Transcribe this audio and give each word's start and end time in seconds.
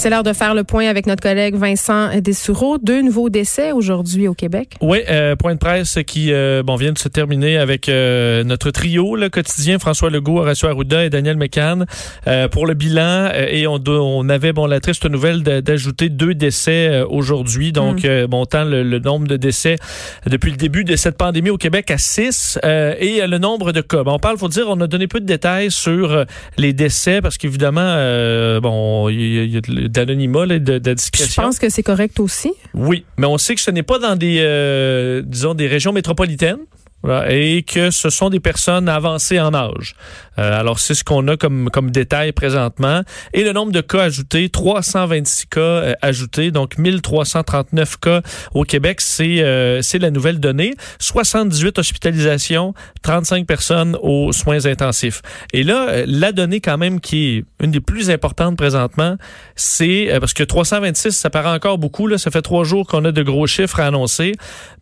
C'est 0.00 0.08
l'heure 0.08 0.22
de 0.22 0.32
faire 0.32 0.54
le 0.54 0.64
point 0.64 0.88
avec 0.88 1.06
notre 1.06 1.22
collègue 1.22 1.56
Vincent 1.56 2.08
Dessoureau. 2.22 2.78
Deux 2.78 3.02
nouveaux 3.02 3.28
décès 3.28 3.72
aujourd'hui 3.72 4.28
au 4.28 4.34
Québec. 4.34 4.76
Oui, 4.80 5.00
euh, 5.10 5.36
point 5.36 5.52
de 5.52 5.58
presse 5.58 5.98
qui 6.06 6.32
euh, 6.32 6.62
bon 6.62 6.76
vient 6.76 6.92
de 6.92 6.98
se 6.98 7.08
terminer 7.08 7.58
avec 7.58 7.86
euh, 7.90 8.42
notre 8.42 8.70
trio 8.70 9.14
le 9.14 9.28
quotidien 9.28 9.78
François 9.78 10.08
Legault, 10.08 10.38
Horacio 10.38 10.68
Arruda 10.68 11.04
et 11.04 11.10
Daniel 11.10 11.36
McCann 11.36 11.84
euh, 12.26 12.48
pour 12.48 12.66
le 12.66 12.72
bilan 12.72 13.30
et 13.34 13.66
on, 13.66 13.78
on 13.88 14.26
avait 14.30 14.54
bon 14.54 14.64
la 14.64 14.80
triste 14.80 15.04
nouvelle 15.04 15.42
d'ajouter 15.42 16.08
deux 16.08 16.32
décès 16.32 17.02
aujourd'hui. 17.02 17.70
Donc 17.70 18.04
mm. 18.04 18.24
montant 18.30 18.64
le, 18.64 18.82
le, 18.82 19.00
nombre 19.00 19.28
de 19.28 19.36
décès 19.36 19.76
depuis 20.24 20.50
le 20.50 20.56
début 20.56 20.84
de 20.84 20.96
cette 20.96 21.18
pandémie 21.18 21.50
au 21.50 21.58
Québec 21.58 21.90
à 21.90 21.98
six 21.98 22.58
et 22.64 23.20
le 23.26 23.36
nombre 23.36 23.72
de 23.72 23.82
cas. 23.82 24.02
Bon, 24.02 24.14
on 24.14 24.18
parle, 24.18 24.38
faut 24.38 24.48
dire, 24.48 24.64
on 24.68 24.80
a 24.80 24.86
donné 24.86 25.08
peu 25.08 25.20
de 25.20 25.26
détails 25.26 25.70
sur 25.70 26.24
les 26.56 26.72
décès 26.72 27.20
parce 27.20 27.36
qu'évidemment 27.36 27.96
bon 28.62 29.10
il 29.10 29.20
y, 29.20 29.46
y 29.50 29.58
a 29.58 29.89
d'anonymat, 29.90 30.46
de, 30.46 30.78
de, 30.78 30.94
discrétion. 30.94 31.42
Je 31.42 31.46
pense 31.46 31.58
que 31.58 31.68
c'est 31.68 31.82
correct 31.82 32.20
aussi. 32.20 32.52
Oui, 32.74 33.04
mais 33.16 33.26
on 33.26 33.38
sait 33.38 33.54
que 33.54 33.60
ce 33.60 33.70
n'est 33.70 33.82
pas 33.82 33.98
dans 33.98 34.16
des, 34.16 34.38
euh, 34.40 35.22
disons, 35.24 35.54
des 35.54 35.66
régions 35.66 35.92
métropolitaines. 35.92 36.58
Et 37.28 37.62
que 37.62 37.90
ce 37.90 38.10
sont 38.10 38.30
des 38.30 38.40
personnes 38.40 38.88
avancées 38.88 39.40
en 39.40 39.54
âge. 39.54 39.94
Euh, 40.38 40.58
alors, 40.58 40.78
c'est 40.78 40.94
ce 40.94 41.04
qu'on 41.04 41.26
a 41.28 41.36
comme, 41.36 41.70
comme 41.70 41.90
détail 41.90 42.32
présentement. 42.32 43.02
Et 43.34 43.44
le 43.44 43.52
nombre 43.52 43.72
de 43.72 43.80
cas 43.80 44.02
ajoutés, 44.02 44.48
326 44.48 45.46
cas 45.46 45.60
euh, 45.60 45.94
ajoutés, 46.02 46.50
donc 46.50 46.78
1339 46.78 47.96
cas 47.98 48.22
au 48.54 48.64
Québec, 48.64 49.00
c'est 49.00 49.40
euh, 49.40 49.80
la 50.00 50.10
nouvelle 50.10 50.40
donnée. 50.40 50.74
78 50.98 51.78
hospitalisations, 51.78 52.74
35 53.02 53.46
personnes 53.46 53.98
aux 54.02 54.32
soins 54.32 54.64
intensifs. 54.66 55.20
Et 55.52 55.62
là, 55.62 55.88
euh, 55.88 56.04
la 56.06 56.32
donnée 56.32 56.60
quand 56.60 56.78
même 56.78 57.00
qui 57.00 57.36
est 57.36 57.44
une 57.64 57.70
des 57.70 57.80
plus 57.80 58.10
importantes 58.10 58.56
présentement, 58.56 59.16
c'est 59.56 60.08
parce 60.20 60.32
que 60.32 60.42
326, 60.42 61.10
ça 61.10 61.28
paraît 61.28 61.54
encore 61.54 61.78
beaucoup, 61.78 62.06
là, 62.06 62.16
ça 62.18 62.30
fait 62.30 62.42
trois 62.42 62.64
jours 62.64 62.86
qu'on 62.86 63.04
a 63.04 63.12
de 63.12 63.22
gros 63.22 63.46
chiffres 63.46 63.80
à 63.80 63.86
annoncer, 63.86 64.32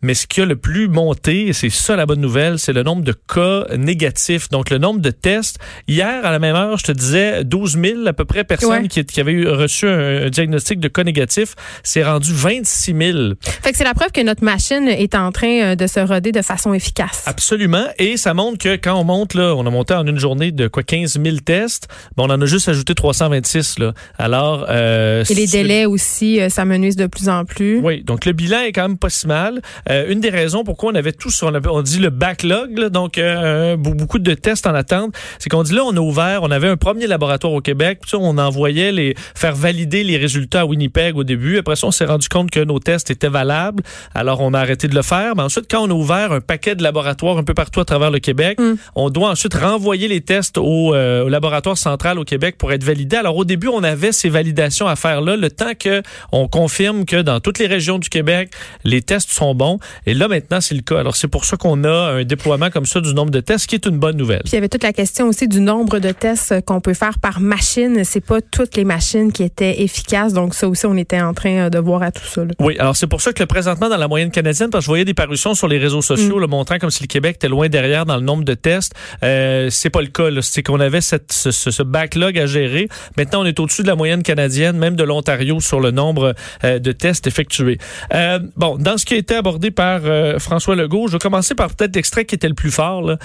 mais 0.02 0.14
ce 0.14 0.26
qui 0.26 0.40
a 0.40 0.44
le 0.44 0.56
plus 0.56 0.88
monté, 0.88 1.52
c'est 1.52 1.70
ça 1.70 1.96
bonne 2.08 2.20
nouvelle, 2.20 2.58
c'est 2.58 2.72
le 2.72 2.82
nombre 2.82 3.02
de 3.02 3.12
cas 3.12 3.66
négatifs, 3.76 4.48
donc 4.48 4.70
le 4.70 4.78
nombre 4.78 5.00
de 5.00 5.10
tests 5.10 5.58
Hier, 5.86 6.24
à 6.24 6.30
la 6.30 6.38
même 6.38 6.56
heure, 6.56 6.78
je 6.78 6.84
te 6.84 6.92
disais 6.92 7.44
12 7.44 7.78
000 7.80 8.06
à 8.06 8.12
peu 8.12 8.24
près 8.24 8.44
personnes 8.44 8.88
qui, 8.88 9.04
qui, 9.04 9.20
avaient 9.20 9.32
eu, 9.32 9.48
reçu 9.48 9.86
un, 9.86 10.28
diagnostic 10.28 10.80
de 10.80 10.88
cas 10.88 11.04
négatif. 11.04 11.54
C'est 11.82 12.02
rendu 12.02 12.32
26 12.32 12.94
000. 12.96 13.18
Fait 13.62 13.72
que 13.72 13.76
c'est 13.76 13.84
la 13.84 13.94
preuve 13.94 14.10
que 14.12 14.20
notre 14.22 14.42
machine 14.42 14.88
est 14.88 15.14
en 15.14 15.30
train 15.32 15.72
euh, 15.72 15.74
de 15.76 15.86
se 15.86 16.00
roder 16.00 16.32
de 16.32 16.42
façon 16.42 16.72
efficace. 16.74 17.24
Absolument. 17.26 17.86
Et 17.98 18.16
ça 18.16 18.34
montre 18.34 18.58
que 18.58 18.76
quand 18.76 18.94
on 18.98 19.04
monte, 19.04 19.34
là, 19.34 19.54
on 19.54 19.66
a 19.66 19.70
monté 19.70 19.94
en 19.94 20.06
une 20.06 20.18
journée 20.18 20.50
de 20.50 20.68
quoi 20.68 20.82
15 20.82 21.20
000 21.22 21.36
tests. 21.44 21.88
Bon, 22.16 22.26
on 22.26 22.32
en 22.32 22.40
a 22.40 22.46
juste 22.46 22.68
ajouté 22.68 22.94
326. 22.94 23.78
Là. 23.78 23.92
Alors, 24.18 24.66
euh, 24.68 25.24
Et 25.28 25.34
les 25.34 25.46
délais 25.46 25.86
aussi, 25.86 26.40
euh, 26.40 26.48
ça 26.48 26.64
menuise 26.64 26.96
de 26.96 27.06
plus 27.06 27.28
en 27.28 27.44
plus. 27.44 27.78
Oui. 27.78 28.02
Donc, 28.02 28.24
le 28.24 28.32
bilan 28.32 28.60
est 28.60 28.72
quand 28.72 28.88
même 28.88 28.98
pas 28.98 29.10
si 29.10 29.26
mal. 29.26 29.60
Euh, 29.90 30.10
une 30.10 30.20
des 30.20 30.30
raisons 30.30 30.64
pourquoi 30.64 30.92
on 30.92 30.94
avait 30.94 31.12
tous, 31.12 31.42
on, 31.42 31.54
avait, 31.54 31.68
on 31.68 31.82
dit 31.82 31.97
le 31.98 32.10
backlog, 32.10 32.78
là, 32.78 32.88
donc 32.88 33.18
euh, 33.18 33.76
beaucoup 33.76 34.18
de 34.18 34.34
tests 34.34 34.66
en 34.66 34.74
attente, 34.74 35.14
c'est 35.38 35.48
qu'on 35.48 35.62
dit 35.62 35.74
là, 35.74 35.82
on 35.84 35.96
a 35.96 36.00
ouvert, 36.00 36.42
on 36.42 36.50
avait 36.50 36.68
un 36.68 36.76
premier 36.76 37.06
laboratoire 37.06 37.52
au 37.52 37.60
Québec, 37.60 37.98
puis 38.00 38.10
ça, 38.10 38.18
on 38.18 38.38
envoyait 38.38 38.92
les 38.92 39.14
faire 39.34 39.54
valider 39.54 40.04
les 40.04 40.16
résultats 40.16 40.60
à 40.60 40.64
Winnipeg 40.64 41.16
au 41.16 41.24
début. 41.24 41.58
Après 41.58 41.76
ça, 41.76 41.86
on 41.86 41.90
s'est 41.90 42.04
rendu 42.04 42.28
compte 42.28 42.50
que 42.50 42.60
nos 42.60 42.78
tests 42.78 43.10
étaient 43.10 43.28
valables, 43.28 43.82
alors 44.14 44.40
on 44.40 44.54
a 44.54 44.60
arrêté 44.60 44.88
de 44.88 44.94
le 44.94 45.02
faire. 45.02 45.34
Mais 45.36 45.42
ensuite, 45.42 45.66
quand 45.70 45.86
on 45.86 45.90
a 45.90 45.94
ouvert 45.94 46.32
un 46.32 46.40
paquet 46.40 46.74
de 46.74 46.82
laboratoires 46.82 47.38
un 47.38 47.44
peu 47.44 47.54
partout 47.54 47.80
à 47.80 47.84
travers 47.84 48.10
le 48.10 48.18
Québec, 48.18 48.58
mm. 48.60 48.74
on 48.94 49.10
doit 49.10 49.30
ensuite 49.30 49.54
renvoyer 49.54 50.08
les 50.08 50.20
tests 50.20 50.58
au, 50.58 50.94
euh, 50.94 51.24
au, 51.24 51.28
laboratoire 51.28 51.78
central 51.78 52.18
au 52.18 52.24
Québec 52.24 52.56
pour 52.58 52.72
être 52.72 52.84
validés. 52.84 53.16
Alors 53.16 53.36
au 53.36 53.44
début, 53.44 53.68
on 53.68 53.82
avait 53.82 54.12
ces 54.12 54.28
validations 54.28 54.86
à 54.86 54.96
faire 54.96 55.20
là, 55.20 55.36
le 55.36 55.50
temps 55.50 55.74
que 55.78 56.02
on 56.32 56.48
confirme 56.48 57.04
que 57.04 57.20
dans 57.22 57.40
toutes 57.40 57.58
les 57.58 57.66
régions 57.66 57.98
du 57.98 58.08
Québec, 58.08 58.50
les 58.84 59.02
tests 59.02 59.30
sont 59.32 59.54
bons. 59.54 59.78
Et 60.06 60.14
là 60.14 60.28
maintenant, 60.28 60.60
c'est 60.60 60.74
le 60.74 60.82
cas. 60.82 60.98
Alors 60.98 61.16
c'est 61.16 61.28
pour 61.28 61.44
ça 61.44 61.56
qu'on 61.56 61.84
a 61.84 61.87
un 61.90 62.24
déploiement 62.24 62.70
comme 62.70 62.86
ça 62.86 63.00
du 63.00 63.14
nombre 63.14 63.30
de 63.30 63.40
tests, 63.40 63.66
qui 63.66 63.74
est 63.74 63.86
une 63.86 63.98
bonne 63.98 64.16
nouvelle. 64.16 64.42
Puis 64.44 64.52
il 64.52 64.56
y 64.56 64.58
avait 64.58 64.68
toute 64.68 64.82
la 64.82 64.92
question 64.92 65.28
aussi 65.28 65.48
du 65.48 65.60
nombre 65.60 65.98
de 65.98 66.10
tests 66.12 66.64
qu'on 66.64 66.80
peut 66.80 66.94
faire 66.94 67.18
par 67.18 67.40
machine. 67.40 68.02
C'est 68.04 68.24
pas 68.24 68.40
toutes 68.40 68.76
les 68.76 68.84
machines 68.84 69.32
qui 69.32 69.42
étaient 69.42 69.82
efficaces. 69.82 70.32
Donc, 70.32 70.54
ça 70.54 70.68
aussi, 70.68 70.86
on 70.86 70.96
était 70.96 71.20
en 71.20 71.34
train 71.34 71.66
euh, 71.66 71.70
de 71.70 71.78
voir 71.78 72.02
à 72.02 72.10
tout 72.10 72.24
ça. 72.24 72.44
Là. 72.44 72.52
Oui, 72.58 72.76
alors 72.78 72.96
c'est 72.96 73.06
pour 73.06 73.20
ça 73.20 73.32
que 73.32 73.42
le 73.42 73.46
présentement, 73.46 73.88
dans 73.88 73.96
la 73.96 74.08
moyenne 74.08 74.30
canadienne, 74.30 74.70
parce 74.70 74.82
que 74.82 74.86
je 74.86 74.90
voyais 74.90 75.04
des 75.04 75.14
parutions 75.14 75.54
sur 75.54 75.68
les 75.68 75.78
réseaux 75.78 76.02
sociaux, 76.02 76.36
mm. 76.36 76.40
le 76.40 76.46
montrant 76.46 76.78
comme 76.78 76.90
si 76.90 77.02
le 77.02 77.08
Québec 77.08 77.36
était 77.36 77.48
loin 77.48 77.68
derrière 77.68 78.06
dans 78.06 78.16
le 78.16 78.22
nombre 78.22 78.44
de 78.44 78.54
tests. 78.54 78.94
Euh, 79.22 79.68
c'est 79.70 79.90
pas 79.90 80.00
le 80.00 80.08
cas. 80.08 80.28
C'est 80.42 80.62
qu'on 80.62 80.80
avait 80.80 81.00
cette, 81.00 81.32
ce, 81.32 81.50
ce, 81.50 81.82
backlog 81.82 82.38
à 82.38 82.46
gérer. 82.46 82.88
Maintenant, 83.16 83.42
on 83.42 83.46
est 83.46 83.58
au-dessus 83.60 83.82
de 83.82 83.88
la 83.88 83.96
moyenne 83.96 84.22
canadienne, 84.22 84.76
même 84.76 84.96
de 84.96 85.04
l'Ontario, 85.04 85.60
sur 85.60 85.80
le 85.80 85.90
nombre 85.90 86.34
euh, 86.64 86.78
de 86.78 86.92
tests 86.92 87.26
effectués. 87.26 87.78
Euh, 88.14 88.38
bon, 88.56 88.76
dans 88.76 88.98
ce 88.98 89.06
qui 89.06 89.14
a 89.14 89.16
été 89.16 89.34
abordé 89.34 89.70
par 89.70 90.00
François 90.38 90.76
Legault, 90.76 91.08
je 91.08 91.12
vais 91.12 91.18
commencer 91.18 91.54
par 91.54 91.74
peut-être 91.78 91.96
l'extrait 91.96 92.24
qui 92.24 92.34
était 92.34 92.48
le 92.48 92.54
plus 92.54 92.70
fort. 92.70 93.02
Là. 93.02 93.16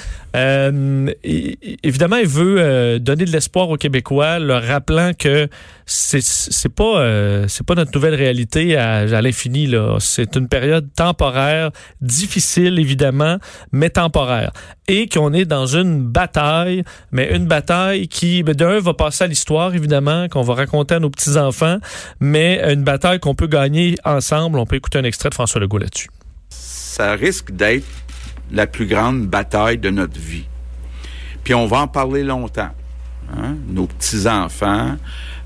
évidemment, 1.83 2.17
il 2.17 2.27
veut 2.27 2.55
euh, 2.59 2.99
donner 2.99 3.25
de 3.25 3.31
l'espoir 3.31 3.69
aux 3.69 3.77
Québécois, 3.77 4.39
leur 4.39 4.63
rappelant 4.63 5.11
que 5.17 5.49
c'est 5.85 6.69
pas 6.73 6.99
euh, 6.99 7.47
pas 7.67 7.75
notre 7.75 7.91
nouvelle 7.93 8.15
réalité 8.15 8.77
à, 8.77 8.99
à 8.99 9.21
l'infini 9.21 9.67
là. 9.67 9.97
C'est 9.99 10.35
une 10.35 10.47
période 10.47 10.87
temporaire, 10.95 11.71
difficile 12.01 12.79
évidemment, 12.79 13.37
mais 13.71 13.89
temporaire, 13.89 14.51
et 14.87 15.07
qu'on 15.07 15.33
est 15.33 15.45
dans 15.45 15.65
une 15.65 16.05
bataille, 16.05 16.83
mais 17.11 17.35
une 17.35 17.47
bataille 17.47 18.07
qui 18.07 18.43
ben, 18.43 18.53
d'un 18.53 18.79
va 18.79 18.93
passer 18.93 19.25
à 19.25 19.27
l'histoire 19.27 19.75
évidemment, 19.75 20.27
qu'on 20.29 20.41
va 20.41 20.53
raconter 20.53 20.95
à 20.95 20.99
nos 20.99 21.09
petits 21.09 21.37
enfants, 21.37 21.77
mais 22.19 22.61
une 22.73 22.83
bataille 22.83 23.19
qu'on 23.19 23.35
peut 23.35 23.47
gagner 23.47 23.95
ensemble. 24.05 24.59
On 24.59 24.65
peut 24.65 24.75
écouter 24.75 24.99
un 24.99 25.03
extrait 25.03 25.29
de 25.29 25.33
François 25.33 25.59
Legault 25.59 25.79
là-dessus. 25.79 26.09
Ça 26.49 27.13
risque 27.15 27.51
d'être 27.51 27.85
la 28.51 28.67
plus 28.67 28.85
grande 28.85 29.27
bataille 29.27 29.77
de 29.77 29.89
notre 29.89 30.19
vie. 30.19 30.45
Puis 31.43 31.53
on 31.53 31.67
va 31.67 31.81
en 31.81 31.87
parler 31.87 32.23
longtemps. 32.23 32.71
Hein? 33.35 33.55
Nos 33.67 33.87
petits-enfants, 33.87 34.97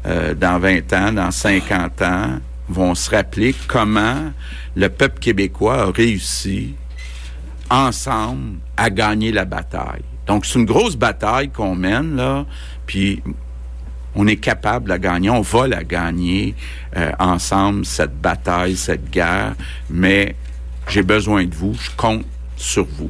euh, 0.06 0.34
dans 0.34 0.60
20 0.60 0.94
ans, 0.94 1.12
dans 1.14 1.32
50 1.32 2.02
ans, 2.02 2.40
vont 2.70 2.96
se 2.96 3.10
rappeler 3.10 3.56
comment 3.68 4.32
le 4.76 4.90
peuple 4.90 5.20
québécois 5.20 5.84
a 5.84 5.92
réussi 5.92 6.76
ensemble 7.70 8.58
à 8.76 8.90
gagner 8.90 9.32
la 9.32 9.46
bataille. 9.46 10.04
Donc, 10.28 10.46
c'est 10.46 10.60
une 10.60 10.66
grosse 10.66 10.96
bataille 10.96 11.50
qu'on 11.50 11.76
mène, 11.76 12.16
là, 12.16 12.46
puis 12.86 13.24
on 14.16 14.28
est 14.28 14.38
capable 14.38 14.86
de 14.86 14.90
la 14.90 15.00
gagner, 15.00 15.30
on 15.30 15.42
va 15.42 15.68
la 15.68 15.84
gagner 15.84 16.56
euh, 16.98 17.12
ensemble, 17.20 17.86
cette 17.86 18.20
bataille, 18.20 18.76
cette 18.76 19.10
guerre, 19.10 19.56
mais 19.90 20.36
j'ai 20.90 21.04
besoin 21.04 21.46
de 21.46 21.56
vous, 21.56 21.74
je 21.80 21.90
compte 21.96 22.26
sur 22.58 22.86
vous. 22.86 23.10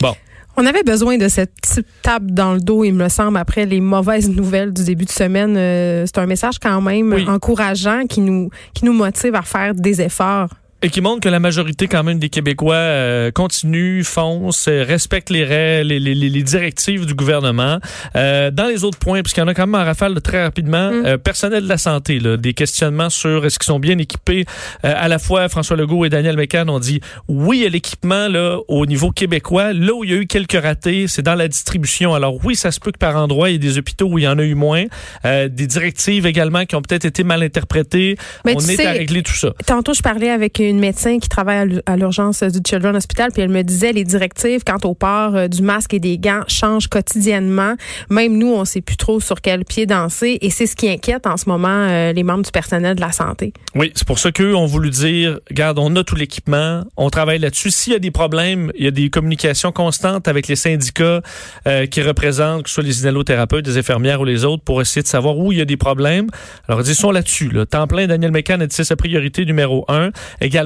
Bon. 0.00 0.14
On 0.56 0.66
avait 0.66 0.82
besoin 0.82 1.16
de 1.16 1.28
cette 1.28 1.54
petite 1.62 1.86
tape 2.02 2.26
dans 2.26 2.52
le 2.52 2.60
dos, 2.60 2.84
il 2.84 2.92
me 2.92 3.08
semble, 3.08 3.38
après 3.38 3.64
les 3.64 3.80
mauvaises 3.80 4.28
nouvelles 4.28 4.72
du 4.72 4.84
début 4.84 5.06
de 5.06 5.10
semaine. 5.10 5.56
Euh, 5.56 6.04
c'est 6.04 6.18
un 6.18 6.26
message 6.26 6.58
quand 6.58 6.80
même 6.82 7.14
encourageant 7.28 8.04
qui 8.06 8.20
nous, 8.20 8.50
qui 8.74 8.84
nous 8.84 8.92
motive 8.92 9.34
à 9.34 9.42
faire 9.42 9.74
des 9.74 10.02
efforts. 10.02 10.50
Et 10.84 10.90
qui 10.90 11.00
montre 11.00 11.20
que 11.20 11.28
la 11.28 11.38
majorité 11.38 11.86
quand 11.86 12.02
même 12.02 12.18
des 12.18 12.28
Québécois 12.28 12.74
euh, 12.74 13.30
continuent, 13.30 14.02
foncent, 14.02 14.66
euh, 14.66 14.82
respectent 14.82 15.30
les 15.30 15.44
règles, 15.44 15.90
les, 15.90 16.00
les, 16.00 16.14
les, 16.16 16.42
directives 16.42 17.06
du 17.06 17.14
gouvernement. 17.14 17.78
Euh, 18.16 18.50
dans 18.50 18.66
les 18.66 18.82
autres 18.82 18.98
points, 18.98 19.22
puisqu'il 19.22 19.40
y 19.40 19.42
en 19.44 19.46
a 19.46 19.54
quand 19.54 19.68
même 19.68 19.80
en 19.80 19.84
rafale 19.84 20.20
très 20.20 20.42
rapidement, 20.42 20.90
mm. 20.90 21.06
euh, 21.06 21.18
personnel 21.18 21.62
de 21.62 21.68
la 21.68 21.78
santé, 21.78 22.18
là, 22.18 22.36
des 22.36 22.52
questionnements 22.52 23.10
sur 23.10 23.46
est-ce 23.46 23.60
qu'ils 23.60 23.66
sont 23.66 23.78
bien 23.78 23.96
équipés. 23.98 24.44
Euh, 24.84 24.92
à 24.96 25.06
la 25.06 25.20
fois, 25.20 25.48
François 25.48 25.76
Legault 25.76 26.04
et 26.04 26.08
Daniel 26.08 26.36
McCann 26.36 26.68
ont 26.68 26.80
dit 26.80 27.00
oui, 27.28 27.64
a 27.64 27.68
l'équipement 27.68 28.26
là 28.26 28.58
au 28.66 28.84
niveau 28.84 29.12
québécois. 29.12 29.72
Là 29.72 29.94
où 29.94 30.02
il 30.02 30.10
y 30.10 30.14
a 30.14 30.16
eu 30.16 30.26
quelques 30.26 30.60
ratés, 30.60 31.06
c'est 31.06 31.22
dans 31.22 31.36
la 31.36 31.46
distribution. 31.46 32.12
Alors 32.12 32.44
oui, 32.44 32.56
ça 32.56 32.72
se 32.72 32.80
peut 32.80 32.90
que 32.90 32.98
par 32.98 33.16
endroit, 33.16 33.50
il 33.50 33.52
y 33.52 33.54
ait 33.54 33.58
des 33.60 33.78
hôpitaux 33.78 34.08
où 34.08 34.18
il 34.18 34.24
y 34.24 34.28
en 34.28 34.38
a 34.40 34.42
eu 34.42 34.56
moins. 34.56 34.86
des 35.24 35.66
directives 35.68 36.26
également 36.26 36.64
qui 36.64 36.74
ont 36.74 36.82
peut-être 36.82 37.04
été 37.04 37.22
mal 37.22 37.44
interprétées. 37.44 38.16
Mais 38.44 38.54
On 38.56 38.58
est 38.58 38.76
sais, 38.76 38.86
à 38.86 38.92
régler 38.92 39.22
tout 39.22 39.32
ça. 39.32 39.52
Tantôt, 39.64 39.94
je 39.94 40.02
parlais 40.02 40.30
avec 40.30 40.58
une 40.58 40.71
une 40.72 40.80
médecin 40.80 41.18
qui 41.18 41.28
travaille 41.28 41.80
à 41.86 41.96
l'urgence 41.96 42.42
du 42.42 42.60
Children's 42.66 42.96
Hospital, 42.96 43.30
puis 43.32 43.42
elle 43.42 43.50
me 43.50 43.62
disait 43.62 43.92
les 43.92 44.04
directives 44.04 44.64
quant 44.64 44.78
au 44.88 44.94
port 44.94 45.36
euh, 45.36 45.48
du 45.48 45.62
masque 45.62 45.94
et 45.94 46.00
des 46.00 46.18
gants 46.18 46.42
changent 46.48 46.88
quotidiennement. 46.88 47.74
Même 48.10 48.38
nous, 48.38 48.52
on 48.52 48.64
sait 48.64 48.80
plus 48.80 48.96
trop 48.96 49.20
sur 49.20 49.40
quel 49.40 49.64
pied 49.64 49.86
danser, 49.86 50.38
et 50.40 50.50
c'est 50.50 50.66
ce 50.66 50.74
qui 50.74 50.88
inquiète 50.88 51.26
en 51.26 51.36
ce 51.36 51.48
moment 51.48 51.68
euh, 51.68 52.12
les 52.12 52.22
membres 52.22 52.44
du 52.44 52.50
personnel 52.50 52.96
de 52.96 53.00
la 53.00 53.12
santé. 53.12 53.52
Oui, 53.74 53.92
c'est 53.94 54.06
pour 54.06 54.18
ça 54.18 54.32
qu'eux 54.32 54.54
ont 54.54 54.66
voulu 54.66 54.90
dire, 54.90 55.38
regarde, 55.48 55.78
on 55.78 55.94
a 55.96 56.04
tout 56.04 56.16
l'équipement, 56.16 56.82
on 56.96 57.10
travaille 57.10 57.38
là-dessus. 57.38 57.70
S'il 57.70 57.92
y 57.92 57.96
a 57.96 57.98
des 57.98 58.10
problèmes, 58.10 58.72
il 58.76 58.84
y 58.84 58.88
a 58.88 58.90
des 58.90 59.10
communications 59.10 59.72
constantes 59.72 60.26
avec 60.26 60.48
les 60.48 60.56
syndicats 60.56 61.20
euh, 61.66 61.86
qui 61.86 62.00
représentent, 62.00 62.62
que 62.62 62.68
ce 62.70 62.76
soit 62.76 62.84
les 62.84 63.02
inhalothérapeutes, 63.02 63.64
des 63.64 63.76
infirmières 63.76 64.20
ou 64.20 64.24
les 64.24 64.44
autres, 64.44 64.64
pour 64.64 64.80
essayer 64.80 65.02
de 65.02 65.08
savoir 65.08 65.36
où 65.36 65.52
il 65.52 65.58
y 65.58 65.60
a 65.60 65.66
des 65.66 65.76
problèmes. 65.76 66.28
Alors, 66.66 66.80
ils 66.80 66.94
sont 66.94 67.10
là-dessus. 67.10 67.50
Là. 67.50 67.66
Temps 67.66 67.86
plein, 67.86 68.06
Daniel 68.06 68.30
Mécan 68.30 68.60
a 68.60 68.66
dit 68.66 68.74
c'est 68.74 68.84
sa 68.84 68.96
priorité 68.96 69.44
numéro 69.44 69.84
un. 69.88 70.10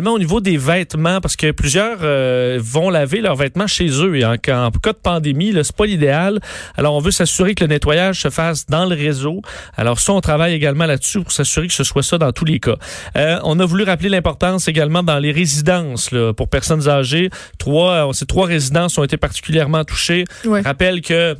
Au 0.04 0.18
niveau 0.18 0.40
des 0.40 0.56
vêtements, 0.56 1.20
parce 1.20 1.36
que 1.36 1.50
plusieurs 1.50 1.98
euh, 2.02 2.58
vont 2.62 2.90
laver 2.90 3.20
leurs 3.20 3.36
vêtements 3.36 3.66
chez 3.66 3.88
eux. 3.88 4.16
Et 4.16 4.24
en, 4.24 4.36
cas 4.36 4.70
de 4.70 4.92
pandémie, 5.02 5.52
c'est 5.62 5.74
pas 5.74 5.86
l'idéal. 5.86 6.40
Alors, 6.76 6.94
on 6.94 7.00
veut 7.00 7.10
s'assurer 7.10 7.54
que 7.54 7.64
le 7.64 7.68
nettoyage 7.68 8.20
se 8.20 8.30
fasse 8.30 8.66
dans 8.66 8.86
le 8.86 8.94
réseau. 8.94 9.42
Alors, 9.76 9.98
ça, 10.00 10.12
on 10.12 10.20
travaille 10.20 10.54
également 10.54 10.86
là-dessus 10.86 11.20
pour 11.20 11.32
s'assurer 11.32 11.66
que 11.66 11.72
ce 11.72 11.84
soit 11.84 12.02
ça 12.02 12.18
dans 12.18 12.32
tous 12.32 12.44
les 12.44 12.60
cas. 12.60 12.76
Euh, 13.16 13.38
on 13.44 13.58
a 13.60 13.64
voulu 13.64 13.84
rappeler 13.84 14.08
l'importance 14.08 14.68
également 14.68 15.02
dans 15.02 15.18
les 15.18 15.32
résidences 15.32 16.10
là, 16.10 16.32
pour 16.32 16.48
personnes 16.48 16.88
âgées. 16.88 17.30
Trois, 17.58 18.10
ces 18.12 18.26
trois 18.26 18.46
résidences 18.46 18.98
ont 18.98 19.04
été 19.04 19.16
particulièrement 19.16 19.84
touchées. 19.84 20.24
Rappelle 20.64 21.00
que 21.00 21.36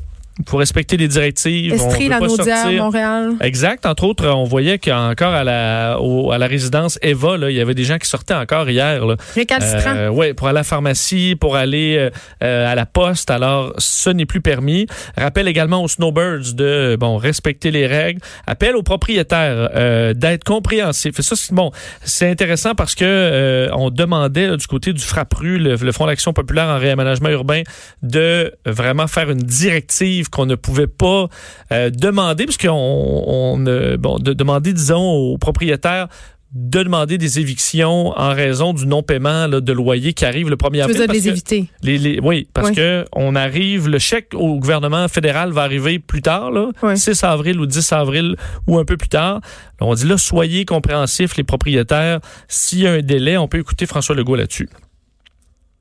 faut 0.47 0.59
respecter 0.59 0.97
les 0.97 1.09
directives. 1.09 1.73
Estrie, 1.73 2.09
la 2.09 2.21
Montréal. 2.21 3.35
Exact. 3.41 3.87
Entre 3.87 4.05
autres, 4.05 4.29
on 4.29 4.45
voyait 4.45 4.79
qu'encore 4.79 5.33
à 5.33 5.45
la, 5.45 5.95
à 5.95 6.39
la 6.39 6.47
résidence 6.47 6.99
Eva, 7.03 7.39
là, 7.39 7.51
il 7.51 7.57
y 7.57 7.61
avait 7.61 7.75
des 7.75 7.85
gens 7.85 7.99
qui 7.99 8.09
sortaient 8.09 8.35
encore 8.35 8.69
hier. 8.69 9.07
Là. 9.07 9.17
Euh, 9.37 10.09
oui, 10.09 10.35
pour 10.35 10.49
aller 10.49 10.59
à 10.59 10.61
la 10.61 10.65
pharmacie, 10.65 11.37
pour 11.41 11.57
aller 11.57 11.97
euh, 11.99 12.11
euh, 12.43 12.71
à 12.71 12.75
la 12.75 12.87
poste. 12.87 13.31
Alors, 13.31 13.73
ce 13.79 14.11
n'est 14.11 14.27
plus 14.27 14.41
permis. 14.43 14.87
Rappel 15.17 15.49
également 15.49 15.83
aux 15.83 15.89
snowbirds 15.89 16.55
de 16.55 16.97
bon 17.01 17.17
respecter 17.17 17.71
les 17.71 17.87
règles. 17.87 18.21
Appel 18.47 18.77
aux 18.77 18.83
propriétaires 18.83 19.71
euh, 19.75 20.13
d'être 20.13 20.45
compréhensifs. 20.45 21.19
Et 21.19 21.23
ça, 21.23 21.35
c'est 21.35 21.55
bon, 21.55 21.71
c'est 22.05 22.29
intéressant 22.29 22.75
parce 22.75 22.95
que 22.95 23.69
on 23.73 23.91
demandait 23.91 24.57
du 24.57 24.67
côté 24.67 24.93
du 24.93 25.03
FRAPRU, 25.03 25.59
le, 25.59 25.77
le 25.77 25.93
Fonds 25.93 26.07
d'action 26.07 26.33
populaire 26.33 26.69
en 26.69 26.79
réaménagement 26.79 27.31
urbain, 27.31 27.63
de 28.03 28.55
vraiment 28.67 29.07
faire 29.07 29.31
une 29.31 29.39
directive 29.39 30.26
qu'on 30.29 30.47
ne 30.47 30.55
pouvait 30.55 30.87
pas 30.87 31.29
euh, 31.73 31.91
demander, 31.91 32.47
parce 32.47 32.59
qu'on 32.59 32.71
on, 32.71 33.59
bon, 33.99 34.19
de 34.19 34.33
demander, 34.33 34.73
disons, 34.73 35.03
aux 35.03 35.39
propriétaires 35.39 36.09
de 36.57 36.83
demander 36.83 37.19
des 37.19 37.39
évictions 37.39 38.19
en 38.19 38.33
raison 38.33 38.73
du 38.73 38.87
non-paiement 38.87 39.49
de 39.49 39.73
loyer 39.73 40.15
qui 40.15 40.25
arrive 40.25 40.49
le 40.49 40.57
1er 40.57 40.83
avril. 40.83 40.97
Vous 41.07 41.13
les 41.13 41.29
éviter? 41.29 41.67
Les, 41.83 42.19
oui, 42.21 42.49
parce 42.55 42.71
que 42.71 43.05
on 43.13 43.35
arrive, 43.35 43.89
le 43.89 43.99
chèque 43.99 44.33
au 44.35 44.59
gouvernement 44.59 45.07
fédéral 45.09 45.53
va 45.53 45.63
arriver 45.63 45.99
plus 45.99 46.23
tard, 46.23 46.51
là, 46.51 46.71
6 46.95 47.25
avril 47.25 47.61
ou 47.61 47.67
10 47.67 47.93
avril 47.93 48.37
ou 48.67 48.79
un 48.79 48.85
peu 48.85 48.97
plus 48.97 49.09
tard. 49.09 49.41
on 49.81 49.95
dit 49.95 50.07
là, 50.07 50.17
soyez 50.17 50.65
compréhensifs, 50.65 51.37
les 51.37 51.45
propriétaires. 51.45 52.21
S'il 52.49 52.81
y 52.81 52.87
a 52.87 52.93
un 52.93 53.03
délai, 53.03 53.37
on 53.37 53.49
peut 53.49 53.59
écouter 53.59 53.85
François 53.85 54.15
Legault 54.15 54.37
là-dessus. 54.37 54.69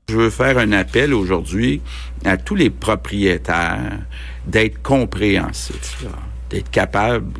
Je 0.08 0.16
veux 0.16 0.30
faire 0.30 0.58
un 0.58 0.72
appel 0.72 1.14
aujourd'hui 1.14 1.80
à 2.24 2.36
tous 2.36 2.54
les 2.54 2.70
propriétaires 2.70 3.98
d'être 4.46 4.82
compréhensifs, 4.82 6.04
d'être 6.50 6.70
capables 6.70 7.32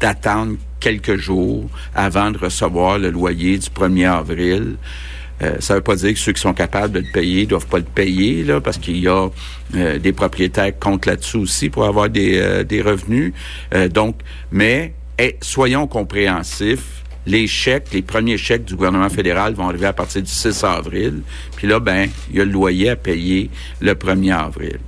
d'attendre 0.00 0.56
quelques 0.80 1.16
jours 1.16 1.68
avant 1.94 2.30
de 2.30 2.38
recevoir 2.38 2.98
le 2.98 3.10
loyer 3.10 3.58
du 3.58 3.68
1er 3.68 4.08
avril. 4.08 4.76
Euh, 5.42 5.56
ça 5.60 5.74
ne 5.74 5.78
veut 5.78 5.84
pas 5.84 5.96
dire 5.96 6.12
que 6.12 6.18
ceux 6.18 6.32
qui 6.32 6.40
sont 6.40 6.54
capables 6.54 6.92
de 6.92 7.00
le 7.00 7.12
payer 7.12 7.46
doivent 7.46 7.66
pas 7.66 7.78
le 7.78 7.84
payer, 7.84 8.42
là, 8.44 8.60
parce 8.60 8.78
qu'il 8.78 8.98
y 8.98 9.08
a 9.08 9.28
euh, 9.74 9.98
des 9.98 10.12
propriétaires 10.12 10.72
qui 10.72 10.80
comptent 10.80 11.06
là-dessus 11.06 11.36
aussi 11.36 11.68
pour 11.68 11.84
avoir 11.84 12.08
des, 12.08 12.38
euh, 12.38 12.64
des 12.64 12.82
revenus. 12.82 13.32
donc, 13.92 14.16
mais 14.50 14.94
soyons 15.40 15.86
compréhensifs 15.86 16.98
les 17.28 17.46
chèques, 17.46 17.88
les 17.92 18.02
premiers 18.02 18.38
chèques 18.38 18.64
du 18.64 18.74
gouvernement 18.74 19.10
fédéral 19.10 19.52
vont 19.54 19.68
arriver 19.68 19.86
à 19.86 19.92
partir 19.92 20.22
du 20.22 20.30
6 20.30 20.64
avril. 20.64 21.22
Puis 21.56 21.68
là, 21.68 21.78
ben, 21.78 22.08
il 22.30 22.36
y 22.36 22.40
a 22.40 22.44
le 22.44 22.50
loyer 22.50 22.90
à 22.90 22.96
payer 22.96 23.50
le 23.80 23.92
1er 23.94 24.34
avril. 24.34 24.78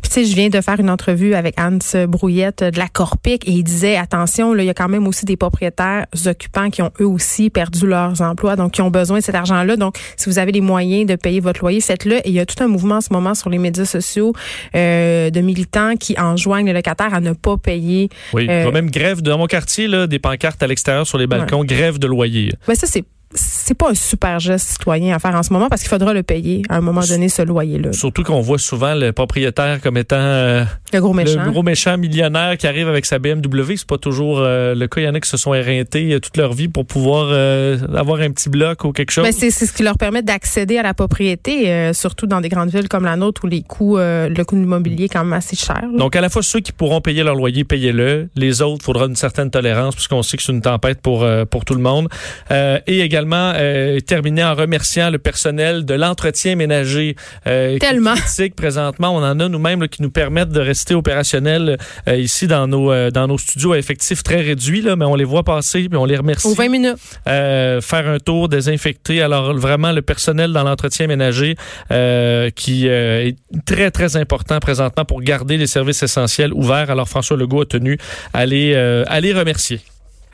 Puis 0.00 0.10
tu 0.10 0.10
sais, 0.10 0.24
je 0.24 0.34
viens 0.34 0.48
de 0.48 0.60
faire 0.60 0.80
une 0.80 0.90
entrevue 0.90 1.34
avec 1.34 1.58
Hans 1.58 1.78
Brouillette 2.06 2.64
de 2.64 2.78
la 2.78 2.88
Corpic 2.88 3.46
et 3.48 3.52
il 3.52 3.62
disait 3.62 3.96
attention, 3.96 4.52
là, 4.52 4.62
il 4.62 4.66
y 4.66 4.70
a 4.70 4.74
quand 4.74 4.88
même 4.88 5.06
aussi 5.06 5.24
des 5.24 5.36
propriétaires 5.36 6.06
occupants 6.26 6.70
qui 6.70 6.82
ont 6.82 6.90
eux 7.00 7.06
aussi 7.06 7.50
perdu 7.50 7.86
leurs 7.86 8.20
emplois, 8.20 8.56
donc 8.56 8.72
qui 8.72 8.82
ont 8.82 8.90
besoin 8.90 9.18
de 9.18 9.24
cet 9.24 9.34
argent-là. 9.34 9.76
Donc, 9.76 9.96
si 10.16 10.28
vous 10.28 10.38
avez 10.38 10.52
les 10.52 10.60
moyens 10.60 11.06
de 11.06 11.16
payer 11.16 11.40
votre 11.40 11.60
loyer, 11.60 11.80
faites-le. 11.80 12.16
Et 12.18 12.28
il 12.28 12.32
y 12.32 12.40
a 12.40 12.46
tout 12.46 12.62
un 12.62 12.68
mouvement 12.68 12.96
en 12.96 13.00
ce 13.00 13.12
moment 13.12 13.34
sur 13.34 13.50
les 13.50 13.58
médias 13.58 13.84
sociaux 13.84 14.32
euh, 14.74 15.30
de 15.30 15.40
militants 15.40 15.96
qui 15.96 16.18
enjoignent 16.18 16.66
les 16.66 16.72
locataires 16.72 17.14
à 17.14 17.20
ne 17.20 17.32
pas 17.32 17.56
payer. 17.56 18.08
Oui, 18.32 18.46
euh, 18.48 18.70
même 18.72 18.90
grève 18.90 19.22
dans 19.22 19.38
mon 19.38 19.46
quartier 19.46 19.86
là, 19.86 20.06
des 20.06 20.18
pancartes 20.18 20.62
à 20.62 20.66
l'extérieur 20.66 21.06
sur 21.06 21.18
les 21.18 21.26
balcons, 21.26 21.64
grève 21.64 21.98
de 21.98 22.06
loyer. 22.06 22.52
Ben 22.66 22.74
ça 22.74 22.86
c'est 22.86 23.04
c'est 23.34 23.74
pas 23.74 23.90
un 23.90 23.94
super 23.94 24.38
geste 24.38 24.68
citoyen 24.68 25.14
à 25.14 25.18
faire 25.18 25.34
en 25.34 25.42
ce 25.42 25.52
moment 25.52 25.68
parce 25.68 25.82
qu'il 25.82 25.90
faudra 25.90 26.12
le 26.12 26.22
payer 26.22 26.62
à 26.68 26.76
un 26.76 26.80
moment 26.80 27.00
donné 27.00 27.28
ce 27.28 27.42
loyer-là. 27.42 27.92
Surtout 27.92 28.22
qu'on 28.22 28.40
voit 28.40 28.58
souvent 28.58 28.94
le 28.94 29.12
propriétaire 29.12 29.80
comme 29.80 29.96
étant 29.96 30.16
euh, 30.16 30.64
le 30.92 31.00
gros 31.00 31.14
méchant, 31.14 31.44
le 31.44 31.50
gros 31.50 31.62
méchant 31.62 31.96
millionnaire 31.96 32.56
qui 32.58 32.66
arrive 32.66 32.88
avec 32.88 33.06
sa 33.06 33.18
BMW. 33.18 33.76
C'est 33.76 33.86
pas 33.86 33.98
toujours 33.98 34.40
euh, 34.40 34.74
le 34.74 34.86
cas. 34.86 35.00
Il 35.00 35.04
y 35.04 35.08
en 35.08 35.14
a 35.14 35.20
qui 35.20 35.28
se 35.28 35.36
sont 35.36 35.54
éreintés 35.54 36.12
euh, 36.12 36.20
toute 36.20 36.36
leur 36.36 36.52
vie 36.52 36.68
pour 36.68 36.86
pouvoir 36.86 37.32
avoir 37.94 38.20
un 38.20 38.30
petit 38.30 38.48
bloc 38.48 38.84
ou 38.84 38.92
quelque 38.92 39.10
chose. 39.10 39.24
Mais 39.24 39.32
c'est 39.32 39.50
ce 39.50 39.72
qui 39.72 39.82
leur 39.82 39.96
permet 39.96 40.22
d'accéder 40.22 40.78
à 40.78 40.82
la 40.82 40.94
propriété, 40.94 41.92
surtout 41.94 42.26
dans 42.26 42.40
des 42.40 42.48
grandes 42.48 42.70
villes 42.70 42.88
comme 42.88 43.04
la 43.04 43.16
nôtre 43.16 43.44
où 43.44 43.46
les 43.46 43.62
coûts, 43.62 43.96
le 43.96 44.42
coût 44.42 44.54
de 44.56 44.60
l'immobilier 44.60 45.04
est 45.04 45.08
quand 45.08 45.24
même 45.24 45.32
assez 45.32 45.56
cher. 45.56 45.82
Donc 45.96 46.16
à 46.16 46.20
la 46.20 46.28
fois 46.28 46.42
ceux 46.42 46.60
qui 46.60 46.72
pourront 46.72 47.00
payer 47.00 47.22
leur 47.22 47.34
loyer, 47.34 47.64
payez-le. 47.64 48.28
Les 48.36 48.62
autres, 48.62 48.78
il 48.82 48.84
faudra 48.84 49.06
une 49.06 49.16
certaine 49.16 49.50
tolérance 49.50 49.94
puisqu'on 49.94 50.22
sait 50.22 50.36
que 50.36 50.42
c'est 50.42 50.52
une 50.52 50.62
tempête 50.62 51.00
pour 51.00 51.26
pour 51.50 51.64
tout 51.64 51.74
le 51.74 51.82
monde. 51.82 52.08
et 52.50 53.00
également 53.00 53.21
euh, 53.30 54.00
terminer 54.00 54.44
en 54.44 54.54
remerciant 54.54 55.10
le 55.10 55.18
personnel 55.18 55.84
de 55.84 55.94
l'entretien 55.94 56.56
ménager. 56.56 57.16
Euh, 57.46 57.78
Tellement. 57.78 58.14
Présentement, 58.56 59.14
on 59.14 59.22
en 59.22 59.38
a 59.40 59.48
nous-mêmes 59.48 59.88
qui 59.88 60.02
nous 60.02 60.10
permettent 60.10 60.50
de 60.50 60.60
rester 60.60 60.94
opérationnels 60.94 61.78
euh, 62.08 62.16
ici 62.16 62.46
dans 62.46 62.66
nos 62.66 63.10
dans 63.10 63.26
nos 63.26 63.38
studios 63.38 63.72
à 63.72 63.78
effectifs 63.78 64.22
très 64.22 64.40
réduits 64.40 64.82
là, 64.82 64.96
mais 64.96 65.04
on 65.04 65.14
les 65.14 65.24
voit 65.24 65.42
passer 65.42 65.88
puis 65.88 65.96
on 65.96 66.04
les 66.04 66.16
remercie. 66.16 66.46
Au 66.46 66.54
20 66.54 66.68
minutes. 66.68 66.96
faire 67.24 68.08
un 68.08 68.18
tour, 68.18 68.48
désinfecter. 68.48 69.22
Alors 69.22 69.54
vraiment 69.54 69.92
le 69.92 70.02
personnel 70.02 70.52
dans 70.52 70.64
l'entretien 70.64 71.06
ménager 71.06 71.56
qui 72.54 72.86
est 72.86 73.36
très 73.64 73.90
très 73.90 74.16
important 74.16 74.58
présentement 74.58 75.04
pour 75.04 75.22
garder 75.22 75.56
les 75.56 75.66
services 75.66 76.02
essentiels 76.02 76.52
ouverts. 76.52 76.90
Alors 76.90 77.08
François 77.08 77.36
Legault 77.36 77.62
a 77.62 77.66
tenu 77.66 77.98
à 78.32 78.46
les 78.46 78.74
à 78.74 79.20
les 79.20 79.32
remercier. 79.32 79.80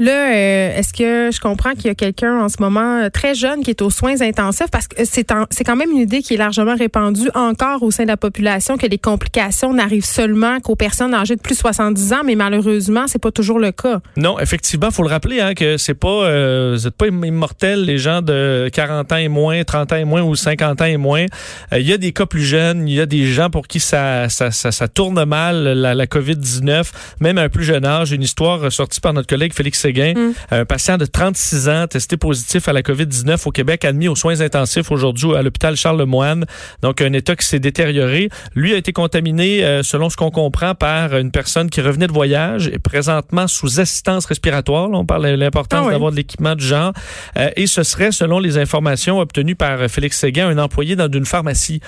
Là, 0.00 0.32
euh, 0.32 0.78
est-ce 0.78 0.92
que 0.92 1.30
je 1.34 1.40
comprends 1.40 1.72
qu'il 1.72 1.86
y 1.86 1.88
a 1.88 1.94
quelqu'un 1.94 2.40
en 2.40 2.48
ce 2.48 2.56
moment 2.60 3.00
euh, 3.00 3.08
très 3.10 3.34
jeune 3.34 3.64
qui 3.64 3.70
est 3.70 3.82
aux 3.82 3.90
soins 3.90 4.20
intensifs? 4.20 4.70
Parce 4.70 4.86
que 4.86 5.04
c'est 5.04 5.24
quand 5.24 5.76
même 5.76 5.90
une 5.90 5.98
idée 5.98 6.22
qui 6.22 6.34
est 6.34 6.36
largement 6.36 6.76
répandue 6.76 7.30
encore 7.34 7.82
au 7.82 7.90
sein 7.90 8.04
de 8.04 8.08
la 8.08 8.16
population 8.16 8.76
que 8.76 8.86
les 8.86 8.98
complications 8.98 9.74
n'arrivent 9.74 10.04
seulement 10.04 10.60
qu'aux 10.60 10.76
personnes 10.76 11.14
âgées 11.14 11.34
de 11.34 11.40
plus 11.40 11.54
de 11.54 11.60
70 11.60 12.12
ans, 12.12 12.22
mais 12.24 12.36
malheureusement, 12.36 13.08
c'est 13.08 13.20
pas 13.20 13.32
toujours 13.32 13.58
le 13.58 13.72
cas. 13.72 14.00
Non, 14.16 14.38
effectivement, 14.38 14.92
faut 14.92 15.02
le 15.02 15.08
rappeler 15.08 15.40
hein, 15.40 15.54
que 15.54 15.76
c'est 15.78 15.94
pas 15.94 16.08
euh, 16.08 16.76
vous 16.76 16.86
êtes 16.86 16.94
pas 16.94 17.08
immortels 17.08 17.84
les 17.84 17.98
gens 17.98 18.22
de 18.22 18.70
40 18.72 19.12
ans 19.12 19.16
et 19.16 19.28
moins, 19.28 19.64
30 19.64 19.92
ans 19.92 19.96
et 19.96 20.04
moins 20.04 20.22
ou 20.22 20.36
50 20.36 20.80
ans 20.80 20.84
et 20.84 20.96
moins. 20.96 21.26
Il 21.72 21.86
y 21.86 21.92
a 21.92 21.98
des 21.98 22.12
cas 22.12 22.26
plus 22.26 22.44
jeunes, 22.44 22.86
il 22.86 22.94
y 22.94 23.00
a 23.00 23.06
des 23.06 23.26
gens 23.26 23.50
pour 23.50 23.66
qui 23.66 23.80
ça 23.80 24.28
ça, 24.28 24.52
ça, 24.52 24.70
ça 24.70 24.86
tourne 24.88 25.24
mal 25.24 25.64
la, 25.64 25.94
la 25.94 26.06
Covid-19, 26.06 26.92
même 27.20 27.38
à 27.38 27.42
un 27.42 27.48
plus 27.48 27.64
jeune 27.64 27.84
âge, 27.84 28.12
une 28.12 28.22
histoire 28.22 28.70
sortie 28.70 29.00
par 29.00 29.12
notre 29.12 29.26
collègue 29.26 29.52
Félix 29.52 29.87
Mm. 29.92 30.32
Un 30.50 30.64
patient 30.64 30.96
de 30.98 31.06
36 31.06 31.68
ans 31.68 31.86
testé 31.86 32.16
positif 32.16 32.68
à 32.68 32.72
la 32.72 32.82
COVID-19 32.82 33.46
au 33.46 33.50
Québec, 33.50 33.84
admis 33.84 34.08
aux 34.08 34.16
soins 34.16 34.40
intensifs 34.40 34.90
aujourd'hui 34.90 35.34
à 35.34 35.42
l'hôpital 35.42 35.76
Charles-Lemoine. 35.76 36.44
Donc, 36.82 37.00
un 37.00 37.12
état 37.12 37.36
qui 37.36 37.46
s'est 37.46 37.58
détérioré. 37.58 38.28
Lui 38.54 38.74
a 38.74 38.76
été 38.76 38.92
contaminé, 38.92 39.64
euh, 39.64 39.82
selon 39.82 40.10
ce 40.10 40.16
qu'on 40.16 40.30
comprend, 40.30 40.74
par 40.74 41.16
une 41.16 41.30
personne 41.30 41.70
qui 41.70 41.80
revenait 41.80 42.06
de 42.06 42.12
voyage 42.12 42.68
et 42.68 42.78
présentement 42.78 43.46
sous 43.46 43.80
assistance 43.80 44.26
respiratoire. 44.26 44.90
on 44.90 45.04
parle 45.04 45.26
de 45.26 45.34
l'importance 45.34 45.86
ah 45.88 45.92
d'avoir 45.92 46.10
de 46.10 46.16
l'équipement 46.16 46.54
du 46.54 46.64
genre. 46.64 46.92
Euh, 47.36 47.50
et 47.56 47.66
ce 47.66 47.82
serait, 47.82 48.12
selon 48.12 48.38
les 48.38 48.58
informations 48.58 49.18
obtenues 49.20 49.56
par 49.56 49.88
Félix 49.88 50.18
Séguin, 50.18 50.48
un 50.48 50.58
employé 50.58 50.96
dans 50.96 51.10
une 51.10 51.26
pharmacie. 51.26 51.80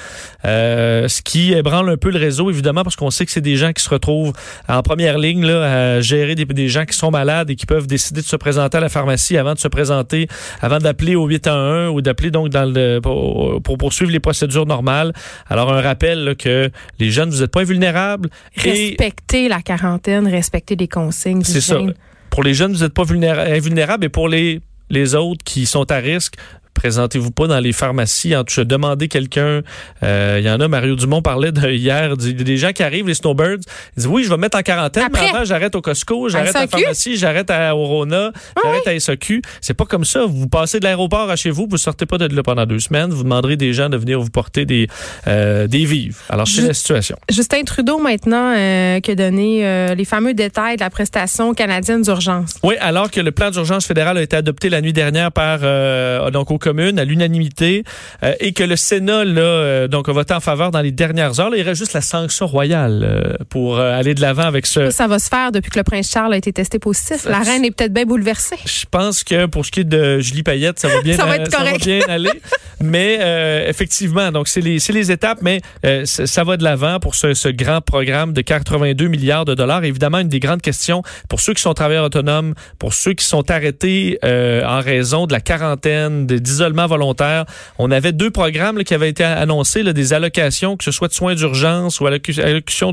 Euh, 0.45 1.09
ce 1.09 1.23
qui 1.23 1.53
ébranle 1.53 1.89
un 1.91 1.97
peu 1.97 2.11
le 2.11 2.19
réseau, 2.19 2.51
évidemment, 2.51 2.83
parce 2.83 2.97
qu'on 2.97 3.11
sait 3.11 3.27
que 3.27 3.33
c'est 3.33 3.41
des 3.41 3.57
gens 3.57 3.73
qui 3.73 3.83
se 3.83 3.91
retrouvent 3.91 4.33
en 4.69 4.83
première 4.83 5.19
ligne 5.19 5.45
là, 5.45 5.97
à 5.97 6.01
gérer 6.01 6.35
des, 6.35 6.45
des 6.45 6.69
gens 6.69 6.85
qui 6.85 6.97
sont 6.97 7.11
malades 7.11 7.51
et 7.51 7.57
qui 7.57 7.67
peuvent 7.67 7.87
décider 7.91 8.21
de 8.23 8.27
se 8.27 8.37
présenter 8.37 8.79
à 8.79 8.81
la 8.81 8.89
pharmacie 8.89 9.37
avant 9.37 9.55
de 9.55 9.59
se 9.59 9.69
présenter, 9.69 10.29
avant 10.61 10.79
d'appeler 10.79 11.17
au 11.17 11.27
811 11.27 11.95
ou 11.95 12.01
d'appeler 12.01 12.31
donc 12.31 12.49
dans 12.49 12.65
le, 12.65 13.01
pour, 13.01 13.61
poursuivre 13.79 14.11
les 14.11 14.21
procédures 14.21 14.67
normales. 14.67 15.13
Alors, 15.49 15.73
un 15.73 15.81
rappel 15.81 16.35
que 16.39 16.71
les 16.99 17.11
jeunes, 17.11 17.31
vous 17.31 17.41
n'êtes 17.41 17.51
pas 17.51 17.61
invulnérables. 17.61 18.31
Respectez 18.57 19.49
la 19.49 19.63
quarantaine, 19.63 20.27
respectez 20.27 20.77
les 20.77 20.89
consignes. 20.89 21.45
C'est 21.45 21.61
ça. 21.61 21.79
Pour 22.31 22.43
les 22.45 22.55
jeunes, 22.55 22.73
vous 22.73 22.83
n'êtes 22.83 22.95
pas 22.95 23.03
invulnérables 23.03 24.05
et 24.05 24.09
pour 24.09 24.29
les 24.29 24.61
les 24.91 25.15
autres 25.15 25.45
qui 25.45 25.67
sont 25.67 25.91
à 25.91 25.97
risque, 25.97 26.35
présentez-vous 26.75 27.31
pas 27.31 27.47
dans 27.47 27.61
les 27.61 27.73
pharmacies? 27.73 28.35
En 28.37 28.45
tout 28.45 28.55
cas, 28.55 28.65
demandez 28.65 29.09
quelqu'un. 29.09 29.63
Euh, 30.03 30.37
Il 30.41 30.47
y 30.47 30.51
en 30.51 30.61
a, 30.61 30.69
Mario 30.69 30.97
Dumont 30.97 31.23
parlait 31.23 31.53
de, 31.53 31.71
hier, 31.71 32.17
des, 32.17 32.33
des 32.33 32.57
gens 32.57 32.73
qui 32.73 32.83
arrivent, 32.83 33.07
les 33.07 33.15
snowbirds. 33.15 33.59
Ils 33.97 34.01
disent 34.01 34.07
oui, 34.07 34.25
je 34.25 34.29
vais 34.29 34.37
me 34.37 34.43
mettre 34.43 34.59
en 34.59 34.63
quarantaine, 34.63 35.05
Après? 35.05 35.23
mais 35.23 35.29
avant, 35.31 35.45
j'arrête 35.45 35.75
au 35.75 35.81
Costco, 35.81 36.29
j'arrête 36.29 36.57
à 36.57 36.63
la 36.63 36.67
pharmacie, 36.67 37.17
j'arrête 37.17 37.51
à 37.51 37.75
Orona, 37.77 38.33
j'arrête 38.63 38.87
à 38.87 38.99
SAQ. 38.99 39.43
C'est 39.61 39.75
pas 39.75 39.85
comme 39.85 40.05
ça. 40.05 40.25
Vous 40.27 40.49
passez 40.49 40.81
de 40.81 40.85
l'aéroport 40.85 41.31
à 41.31 41.37
chez 41.37 41.51
vous, 41.51 41.67
vous 41.71 41.79
sortez 41.79 42.07
pas 42.07 42.19
de 42.19 42.35
là 42.35 42.43
pendant 42.43 42.67
deux 42.67 42.79
semaines. 42.79 43.11
Vous 43.11 43.23
demanderez 43.23 43.57
des 43.57 43.73
gens 43.73 43.89
de 43.89 43.97
venir 43.97 44.21
vous 44.21 44.31
porter 44.31 44.65
des, 44.65 44.89
euh, 45.27 45.67
des 45.67 45.85
vivres. 45.85 46.19
Alors, 46.29 46.47
c'est 46.47 46.63
la 46.63 46.75
situation. 46.75 47.17
Justin 47.31 47.63
Trudeau, 47.65 47.99
maintenant, 47.99 48.55
euh, 48.57 49.01
qui 49.01 49.11
a 49.11 49.15
donné 49.15 49.67
euh, 49.67 49.95
les 49.95 50.05
fameux 50.05 50.35
détails 50.35 50.77
de 50.77 50.83
la 50.83 50.91
prestation 50.91 51.55
canadienne 51.55 52.03
d'urgence. 52.03 52.55
Oui, 52.63 52.75
alors 52.81 53.11
que 53.11 53.21
le 53.21 53.33
plan 53.33 53.51
d'urgence 53.51 53.87
fédéral 53.87 54.17
a 54.17 54.23
été 54.23 54.37
adopté 54.37 54.69
la 54.69 54.81
nuit 54.81 54.93
dernière 54.93 55.33
par 55.33 55.61
donc 56.31 56.51
aux 56.51 56.59
communes 56.71 56.99
à 56.99 57.05
l'unanimité 57.05 57.83
euh, 58.23 58.33
et 58.41 58.53
que 58.53 58.63
le 58.63 58.77
Sénat 58.77 59.25
là 59.25 59.41
euh, 59.43 59.89
donc 59.89 60.09
a 60.09 60.13
voté 60.13 60.35
en 60.35 60.41
faveur 60.41 60.71
dans 60.71 60.81
les 60.81 60.93
dernières 60.93 61.41
heures, 61.41 61.51
là, 61.51 61.57
il 61.57 61.63
reste 61.63 61.81
juste 61.81 61.95
la 61.95 62.01
sanction 62.01 62.47
royale 62.47 63.03
euh, 63.05 63.35
pour 63.49 63.79
aller 63.79 64.15
de 64.15 64.21
l'avant 64.21 64.43
avec 64.45 64.67
ce. 64.67 64.91
Ça 64.91 65.07
va 65.09 65.19
se 65.19 65.29
faire 65.29 65.51
depuis 65.53 65.71
que 65.71 65.79
le 65.79 65.83
prince 65.85 66.11
Charles 66.11 66.33
a 66.33 66.37
été 66.37 66.53
testé 66.53 66.79
positif. 66.79 67.25
La 67.29 67.41
reine 67.41 67.65
est 67.65 67.71
peut-être 67.73 67.93
bien 67.93 68.05
bouleversée. 68.05 68.57
Je 68.65 68.85
pense 68.91 69.25
que 69.25 69.47
pour 69.47 69.67
ce 69.67 69.71
qui 69.73 69.81
est 69.81 69.85
de 69.85 70.21
Julie 70.21 70.43
Payette, 70.45 70.79
ça 70.79 70.89
va 70.89 71.01
bien, 71.03 71.17
Ça 71.21 71.27
va 71.27 71.37
être 71.37 71.51
ça 71.51 71.59
va 71.59 71.65
correct. 71.73 71.85
bien 71.85 72.01
aller. 72.09 72.31
Mais 72.83 73.19
effectivement, 73.69 74.31
donc 74.33 74.49
c'est 74.49 74.61
les, 74.61 74.79
les 74.93 75.11
étapes, 75.13 75.39
mais 75.43 75.61
ça 76.05 76.27
ça 76.27 76.45
va 76.45 76.57
de 76.57 76.65
l'avant 76.65 77.01
pour 77.01 77.15
ce, 77.17 77.35
ce 77.35 77.49
grand 77.51 77.81
programme 77.83 78.33
de 78.33 78.41
82 78.41 79.09
milliards 79.09 79.45
de 79.45 79.55
dollars. 79.55 79.85
Évidemment, 79.85 80.19
une 80.21 80.29
des 80.29 80.41
grandes 80.41 80.63
questions 80.63 81.03
pour 81.29 81.41
ceux 81.41 81.53
qui 81.53 81.61
sont 81.61 81.75
travailleurs 81.75 82.05
autonomes, 82.07 82.55
pour 82.79 82.95
ceux 82.95 83.13
qui 83.13 83.25
sont 83.27 83.51
arrêtés 83.51 84.19
en 84.23 84.81
raison 84.81 85.27
de 85.27 85.33
la 85.33 85.41
quarantaine, 85.41 86.27
de- 86.27 86.39
d'isolement 86.51 86.87
volontaire. 86.87 87.45
On 87.79 87.91
avait 87.91 88.13
deux 88.13 88.31
programmes 88.31 88.79
là, 88.79 88.85
qui 88.85 88.95
avaient 88.95 89.09
été 89.09 89.25
annoncés, 89.25 89.83
là, 89.83 89.93
des 89.93 90.13
allocations, 90.13 90.77
que 90.77 90.85
ce 90.85 90.91
soit 90.91 91.09
de 91.09 91.13
soins 91.15 91.35
d'urgence 91.35 92.01
ou 92.01 92.07
allocation 92.07 92.93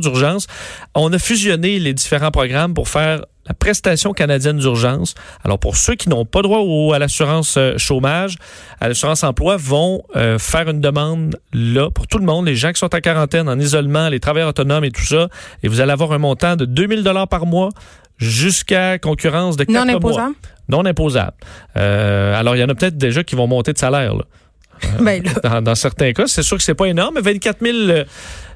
d'urgence. 0.00 0.46
On 0.94 1.12
a 1.12 1.18
fusionné 1.18 1.78
les 1.78 1.94
différents 1.94 2.30
programmes 2.30 2.74
pour 2.74 2.88
faire 2.88 3.24
la 3.46 3.54
prestation 3.54 4.12
canadienne 4.12 4.58
d'urgence. 4.58 5.14
Alors, 5.44 5.58
pour 5.58 5.76
ceux 5.76 5.94
qui 5.94 6.08
n'ont 6.08 6.24
pas 6.26 6.42
droit 6.42 6.58
au- 6.60 6.92
à 6.92 6.98
l'assurance 6.98 7.56
euh, 7.56 7.76
chômage, 7.78 8.36
à 8.80 8.86
l'assurance 8.88 9.24
emploi, 9.24 9.56
vont 9.56 10.02
euh, 10.14 10.38
faire 10.38 10.68
une 10.68 10.80
demande 10.80 11.36
là 11.52 11.90
pour 11.90 12.06
tout 12.06 12.18
le 12.18 12.24
monde, 12.26 12.46
les 12.46 12.54
gens 12.54 12.70
qui 12.72 12.78
sont 12.78 12.94
en 12.94 13.00
quarantaine, 13.00 13.48
en 13.48 13.58
isolement, 13.58 14.08
les 14.08 14.20
travailleurs 14.20 14.50
autonomes 14.50 14.84
et 14.84 14.90
tout 14.90 15.04
ça. 15.04 15.28
Et 15.62 15.68
vous 15.68 15.80
allez 15.80 15.90
avoir 15.92 16.12
un 16.12 16.18
montant 16.18 16.54
de 16.54 16.64
2000 16.64 17.02
dollars 17.02 17.26
par 17.28 17.46
mois 17.46 17.70
jusqu'à 18.18 18.98
concurrence 18.98 19.56
de 19.56 19.64
4 19.64 19.74
Non 19.86 20.00
mois. 20.00 20.32
Non 20.70 20.84
imposable. 20.84 21.36
Euh, 21.76 22.38
alors, 22.38 22.56
il 22.56 22.60
y 22.60 22.64
en 22.64 22.68
a 22.68 22.74
peut-être 22.74 22.96
déjà 22.96 23.24
qui 23.24 23.36
vont 23.36 23.46
monter 23.46 23.72
de 23.72 23.78
salaire. 23.78 24.14
Là. 24.14 24.24
Ben 25.00 25.22
là. 25.22 25.32
Dans, 25.42 25.62
dans 25.62 25.74
certains 25.74 26.12
cas, 26.12 26.24
c'est 26.26 26.42
sûr 26.42 26.56
que 26.56 26.62
c'est 26.62 26.74
pas 26.74 26.86
énorme, 26.86 27.16
mais 27.16 27.20
24 27.20 27.58
000, 27.60 27.76
euh, 27.76 28.04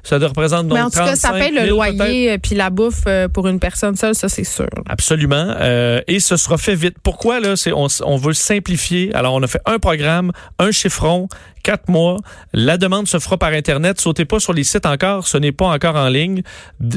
ça 0.05 0.17
représente 0.19 0.67
donc 0.67 0.77
Mais 0.77 0.83
en 0.83 0.89
tout 0.89 0.99
cas, 0.99 1.15
ça 1.15 1.29
35 1.29 1.39
paye 1.39 1.51
le 1.51 1.65
000 1.65 1.77
peut-être? 1.79 1.97
loyer 1.97 2.31
euh, 2.31 2.37
puis 2.41 2.55
la 2.55 2.69
bouffe 2.69 3.03
euh, 3.07 3.27
pour 3.27 3.47
une 3.47 3.59
personne 3.59 3.95
seule, 3.95 4.15
ça 4.15 4.29
c'est 4.29 4.43
sûr. 4.43 4.67
Absolument. 4.87 5.55
Euh, 5.59 6.01
et 6.07 6.19
ce 6.19 6.37
sera 6.37 6.57
fait 6.57 6.75
vite. 6.75 6.95
Pourquoi 7.03 7.39
là 7.39 7.55
C'est 7.55 7.73
on, 7.73 7.87
on 8.03 8.17
veut 8.17 8.33
simplifier? 8.33 9.13
Alors 9.13 9.33
on 9.33 9.41
a 9.43 9.47
fait 9.47 9.61
un 9.65 9.79
programme, 9.79 10.31
un 10.59 10.71
chiffron, 10.71 11.27
quatre 11.65 11.89
mois. 11.89 12.17
La 12.53 12.77
demande 12.77 13.07
se 13.07 13.17
fera 13.17 13.37
par 13.37 13.49
internet. 13.49 13.99
Sautez 13.99 14.25
pas 14.25 14.39
sur 14.39 14.53
les 14.53 14.63
sites 14.63 14.85
encore. 14.85 15.27
Ce 15.27 15.37
n'est 15.37 15.51
pas 15.51 15.65
encore 15.65 15.95
en 15.95 16.07
ligne. 16.09 16.43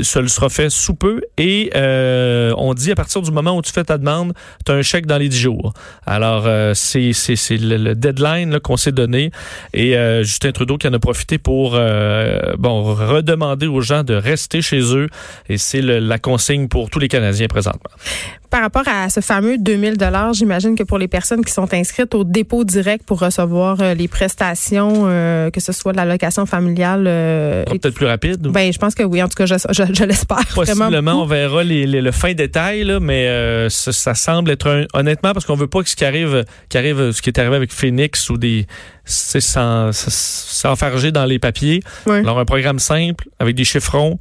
Ce 0.02 0.18
le 0.18 0.28
sera 0.28 0.50
fait 0.50 0.68
sous 0.68 0.94
peu. 0.94 1.22
Et 1.38 1.70
euh, 1.74 2.52
on 2.58 2.74
dit 2.74 2.92
à 2.92 2.94
partir 2.94 3.22
du 3.22 3.30
moment 3.30 3.56
où 3.56 3.62
tu 3.62 3.72
fais 3.72 3.84
ta 3.84 3.96
demande, 3.96 4.34
tu 4.66 4.72
as 4.72 4.74
un 4.74 4.82
chèque 4.82 5.06
dans 5.06 5.16
les 5.16 5.30
10 5.30 5.38
jours. 5.38 5.72
Alors 6.06 6.44
euh, 6.46 6.74
c'est 6.74 7.14
c'est 7.14 7.36
c'est 7.36 7.56
le, 7.56 7.78
le 7.78 7.94
deadline 7.94 8.60
qu'on 8.60 8.76
s'est 8.76 8.92
donné. 8.92 9.30
Et 9.72 9.96
euh, 9.96 10.22
Justin 10.22 10.52
Trudeau 10.52 10.76
qui 10.76 10.86
en 10.86 10.92
a 10.92 10.98
profité 10.98 11.38
pour 11.38 11.72
euh, 11.74 12.38
bon 12.58 12.82
redemander 12.98 13.66
aux 13.66 13.80
gens 13.80 14.02
de 14.04 14.14
rester 14.14 14.62
chez 14.62 14.80
eux. 14.96 15.08
Et 15.48 15.58
c'est 15.58 15.80
la 15.82 16.18
consigne 16.18 16.68
pour 16.68 16.90
tous 16.90 16.98
les 16.98 17.08
Canadiens 17.08 17.46
présentement. 17.48 17.90
Par 18.50 18.62
rapport 18.62 18.84
à 18.88 19.10
ce 19.10 19.20
fameux 19.20 19.58
2000 19.58 19.98
dollars, 19.98 20.32
j'imagine 20.32 20.74
que 20.74 20.82
pour 20.82 20.96
les 20.98 21.08
personnes 21.08 21.44
qui 21.44 21.52
sont 21.52 21.72
inscrites 21.74 22.14
au 22.14 22.24
dépôt 22.24 22.64
direct 22.64 23.04
pour 23.04 23.20
recevoir 23.20 23.76
euh, 23.82 23.92
les 23.92 24.08
prestations, 24.08 25.04
euh, 25.06 25.50
que 25.50 25.60
ce 25.60 25.72
soit 25.72 25.92
de 25.92 25.98
l'allocation 25.98 26.46
familiale, 26.46 27.04
euh, 27.06 27.64
peut-être 27.64 27.90
plus 27.94 28.06
rapide. 28.06 28.46
ou- 28.46 28.50
ben 28.50 28.72
je 28.72 28.78
pense 28.78 28.94
que 28.94 29.02
oui. 29.02 29.22
En 29.22 29.28
tout 29.28 29.36
cas, 29.36 29.44
je, 29.44 29.54
je, 29.70 29.82
je 29.92 30.04
l'espère 30.04 30.38
vraiment. 30.54 30.54
Possiblement, 30.86 31.22
on 31.22 31.26
verra 31.26 31.62
les, 31.62 31.86
les- 31.86 32.00
le 32.00 32.10
fin 32.10 32.32
détail, 32.32 32.84
là, 32.84 33.00
mais 33.00 33.26
euh, 33.28 33.68
ça, 33.68 33.92
ça 33.92 34.14
semble 34.14 34.50
être 34.50 34.66
un, 34.68 34.84
honnêtement 34.94 35.34
parce 35.34 35.44
qu'on 35.44 35.54
veut 35.54 35.66
pas 35.66 35.82
que 35.82 35.90
ce 35.90 35.96
qui 35.96 36.06
arrive, 36.06 36.44
qui 36.70 36.78
arrive, 36.78 37.10
ce 37.12 37.20
qui 37.20 37.28
est 37.28 37.38
arrivé 37.38 37.56
avec 37.56 37.70
Phoenix 37.72 38.30
ou 38.30 38.38
des, 38.38 38.66
c'est 39.08 39.40
sans- 39.40 39.90
s'enfarger 39.92 41.10
dans 41.12 41.24
les 41.24 41.38
papiers. 41.38 41.82
Alors 42.20 42.38
un 42.38 42.44
programme 42.44 42.78
simple 42.78 43.28
avec 43.38 43.56
des 43.56 43.64
chiffrons, 43.64 44.18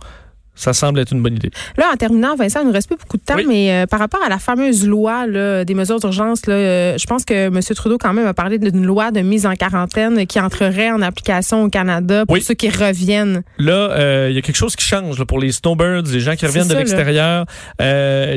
ça 0.58 0.74
semble 0.74 1.00
être 1.00 1.12
une 1.14 1.22
bonne 1.24 1.36
idée. 1.36 1.52
Là, 1.78 1.86
en 1.94 1.96
terminant, 1.96 2.36
Vincent, 2.36 2.60
il 2.62 2.68
nous 2.68 2.74
reste 2.74 2.88
plus 2.90 2.98
beaucoup 2.98 3.18
de 3.18 3.22
temps, 3.24 3.36
Oui. 3.38 3.46
mais 3.48 3.72
euh, 3.72 3.86
par 3.86 4.00
rapport 4.00 4.22
à 4.26 4.30
la 4.30 4.40
fameuse 4.40 4.86
loi 4.86 5.26
là, 5.28 5.64
des 5.64 5.74
mesures 5.76 6.00
d'urgence, 6.00 6.46
là, 6.48 6.56
euh, 6.56 6.98
je 6.98 7.06
pense 7.06 7.24
que 7.24 7.48
M. 7.48 7.60
Trudeau 7.76 7.98
quand 7.98 8.12
même 8.14 8.28
a 8.28 8.34
parlé 8.34 8.58
d'une 8.58 8.84
loi 8.86 9.12
de 9.12 9.22
mise 9.22 9.46
en 9.46 9.54
quarantaine 9.54 10.26
qui 10.26 10.40
entrerait 10.40 10.90
en 10.92 11.02
application 11.02 11.64
au 11.64 11.70
Canada 11.70 12.26
pour 12.26 12.34
Oui. 12.34 12.42
ceux 12.42 12.56
qui 12.56 12.70
reviennent. 12.70 13.44
Là, 13.60 13.92
euh, 13.92 14.28
il 14.32 14.36
y 14.36 14.40
a 14.40 14.42
quelque 14.42 14.56
chose 14.58 14.76
qui 14.76 14.84
change 14.86 15.20
là, 15.20 15.26
pour 15.26 15.40
les 15.40 15.52
snowbirds, 15.52 16.04
les 16.12 16.20
gens 16.20 16.36
qui 16.36 16.46
reviennent 16.46 16.68
de 16.68 16.74
ça, 16.74 16.80
l'extérieur. 16.80 17.46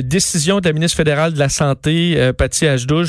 Décision 0.04 0.60
de 0.60 0.68
la 0.68 0.72
ministre 0.72 0.96
fédérale 0.96 1.32
de 1.32 1.38
la 1.38 1.48
Santé, 1.48 2.30
Patty 2.36 2.66
Ajdou, 2.66 3.04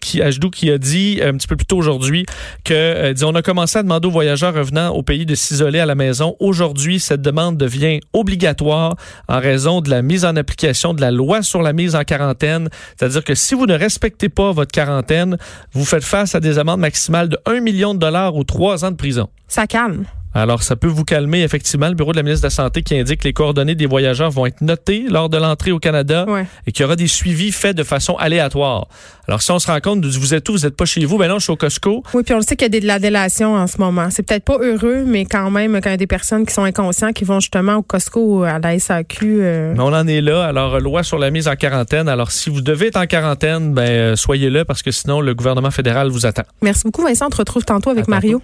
qui, 0.00 0.22
Ajdou, 0.22 0.50
qui 0.50 0.70
a 0.70 0.78
dit 0.78 1.20
un 1.24 1.32
petit 1.34 1.48
peu 1.48 1.56
plus 1.56 1.66
tôt 1.66 1.76
aujourd'hui 1.76 2.24
que 2.64 3.12
dit, 3.12 3.24
on 3.24 3.34
a 3.34 3.42
commencé 3.42 3.78
à 3.78 3.82
demander 3.82 4.06
aux 4.06 4.12
voyageurs 4.12 4.54
revenant 4.54 4.90
au 4.90 5.02
pays 5.02 5.26
de 5.26 5.34
s'isoler 5.34 5.80
à 5.80 5.86
la 5.86 5.94
maison. 5.96 6.36
Aujourd'hui, 6.38 7.00
cette 7.00 7.22
demande 7.22 7.56
devient 7.56 7.98
obligatoire 8.12 8.43
en 8.46 9.40
raison 9.40 9.80
de 9.80 9.90
la 9.90 10.02
mise 10.02 10.24
en 10.24 10.36
application 10.36 10.94
de 10.94 11.00
la 11.00 11.10
loi 11.10 11.42
sur 11.42 11.62
la 11.62 11.72
mise 11.72 11.94
en 11.94 12.04
quarantaine. 12.04 12.68
C'est-à-dire 12.96 13.24
que 13.24 13.34
si 13.34 13.54
vous 13.54 13.66
ne 13.66 13.74
respectez 13.74 14.28
pas 14.28 14.52
votre 14.52 14.72
quarantaine, 14.72 15.36
vous 15.72 15.84
faites 15.84 16.04
face 16.04 16.34
à 16.34 16.40
des 16.40 16.58
amendes 16.58 16.80
maximales 16.80 17.28
de 17.28 17.38
1 17.46 17.60
million 17.60 17.94
de 17.94 17.98
dollars 17.98 18.34
ou 18.36 18.44
3 18.44 18.84
ans 18.84 18.90
de 18.90 18.96
prison. 18.96 19.28
Ça 19.48 19.66
calme. 19.66 20.04
Alors, 20.34 20.62
ça 20.62 20.74
peut 20.76 20.88
vous 20.88 21.04
calmer, 21.04 21.42
effectivement. 21.42 21.88
Le 21.88 21.94
bureau 21.94 22.12
de 22.12 22.16
la 22.16 22.22
ministre 22.24 22.42
de 22.42 22.46
la 22.46 22.50
Santé 22.50 22.82
qui 22.82 22.98
indique 22.98 23.20
que 23.20 23.28
les 23.28 23.32
coordonnées 23.32 23.74
des 23.76 23.86
voyageurs 23.86 24.30
vont 24.30 24.46
être 24.46 24.60
notées 24.62 25.04
lors 25.08 25.28
de 25.28 25.36
l'entrée 25.38 25.70
au 25.72 25.78
Canada 25.78 26.24
Ouais. 26.28 26.44
et 26.66 26.72
qu'il 26.72 26.82
y 26.82 26.86
aura 26.86 26.96
des 26.96 27.06
suivis 27.06 27.52
faits 27.52 27.76
de 27.76 27.84
façon 27.84 28.16
aléatoire. 28.16 28.88
Alors, 29.28 29.40
si 29.42 29.50
on 29.52 29.58
se 29.58 29.66
rend 29.68 29.80
compte 29.80 30.04
vous 30.04 30.34
êtes 30.34 30.48
où, 30.48 30.52
vous 30.52 30.58
n'êtes 30.58 30.76
pas 30.76 30.84
chez 30.84 31.04
vous, 31.04 31.16
ben 31.18 31.28
non, 31.28 31.38
je 31.38 31.44
suis 31.44 31.52
au 31.52 31.56
Costco. 31.56 32.02
Oui, 32.12 32.22
puis 32.24 32.34
on 32.34 32.38
le 32.38 32.42
sait 32.42 32.56
qu'il 32.56 32.72
y 32.72 32.76
a 32.76 32.80
de 32.80 32.86
la 32.86 32.98
délation 32.98 33.54
en 33.54 33.66
ce 33.66 33.78
moment. 33.78 34.08
C'est 34.10 34.22
peut-être 34.22 34.44
pas 34.44 34.58
heureux, 34.60 35.04
mais 35.06 35.24
quand 35.24 35.50
même, 35.50 35.72
quand 35.80 35.88
il 35.88 35.92
y 35.92 35.94
a 35.94 35.96
des 35.96 36.06
personnes 36.06 36.44
qui 36.44 36.52
sont 36.52 36.64
inconscients, 36.64 37.12
qui 37.12 37.24
vont 37.24 37.40
justement 37.40 37.76
au 37.76 37.82
Costco 37.82 38.20
ou 38.40 38.42
à 38.42 38.58
la 38.58 38.78
SAQ. 38.78 39.38
euh, 39.40 39.72
Mais 39.74 39.80
on 39.82 39.86
en 39.94 40.06
est 40.06 40.20
là. 40.20 40.44
Alors, 40.44 40.74
euh, 40.74 40.80
loi 40.80 41.02
sur 41.02 41.18
la 41.18 41.30
mise 41.30 41.48
en 41.48 41.54
quarantaine. 41.56 42.08
Alors, 42.08 42.30
si 42.32 42.50
vous 42.50 42.60
devez 42.60 42.88
être 42.88 42.96
en 42.98 43.06
quarantaine, 43.06 43.72
ben, 43.72 43.88
euh, 43.88 44.16
soyez 44.16 44.50
là 44.50 44.64
parce 44.64 44.82
que 44.82 44.90
sinon, 44.90 45.20
le 45.20 45.34
gouvernement 45.34 45.70
fédéral 45.70 46.08
vous 46.08 46.26
attend. 46.26 46.42
Merci 46.60 46.82
beaucoup, 46.84 47.02
Vincent. 47.02 47.26
On 47.26 47.30
te 47.30 47.36
retrouve 47.36 47.64
tantôt 47.64 47.90
avec 47.90 48.04
À 48.08 48.20
tantôt. 48.20 48.42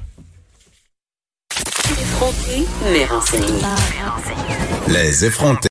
Les 4.88 5.24
effrontés. 5.24 5.68